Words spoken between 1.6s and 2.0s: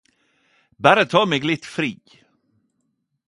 fri